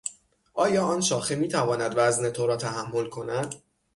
آیا 0.53 0.83
آن 0.87 1.01
شاخه 1.01 1.35
میتواند 1.35 1.93
وزن 1.97 2.29
تو 2.29 2.47
را 2.47 2.57
تحمل 2.57 3.09
کند؟ 3.09 3.55